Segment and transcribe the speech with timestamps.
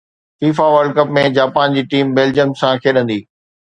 [0.39, 3.19] FIFA World Cup ۾ Japan جي team Belgium سان کيڏندي